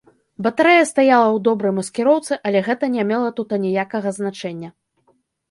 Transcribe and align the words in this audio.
Батарэя 0.45 0.85
стаяла 0.91 1.25
ў 1.33 1.39
добрай 1.47 1.73
маскіроўцы, 1.79 2.33
але 2.49 2.63
гэта 2.69 2.91
не 2.95 3.03
мела 3.11 3.29
тут 3.41 3.47
аніякага 3.59 4.09
значэння. 4.19 4.69